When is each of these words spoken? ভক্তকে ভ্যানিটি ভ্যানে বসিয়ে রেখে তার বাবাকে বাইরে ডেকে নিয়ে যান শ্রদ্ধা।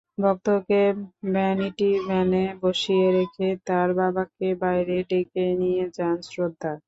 ভক্তকে 0.17 0.81
ভ্যানিটি 1.33 1.89
ভ্যানে 2.07 2.43
বসিয়ে 2.61 3.07
রেখে 3.17 3.47
তার 3.67 3.89
বাবাকে 3.99 4.47
বাইরে 4.61 4.97
ডেকে 5.09 5.45
নিয়ে 5.61 5.83
যান 5.97 6.17
শ্রদ্ধা। 6.27 6.71